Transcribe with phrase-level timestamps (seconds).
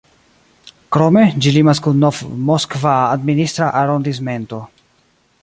[0.95, 4.65] Krome, ĝi limas kun Nov-Moskva administra arondismento.